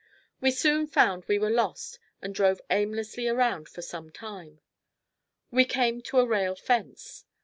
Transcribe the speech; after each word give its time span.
We 0.39 0.49
soon 0.49 0.87
found 0.87 1.25
we 1.27 1.37
were 1.37 1.51
lost 1.51 1.99
and 2.23 2.33
drove 2.33 2.59
aimlessly 2.71 3.27
around 3.27 3.69
for 3.69 3.83
some 3.83 4.09
time. 4.11 4.59
We 5.51 5.63
came 5.63 6.01
to 6.01 6.17
a 6.17 6.25
rail 6.25 6.55
fence. 6.55 7.23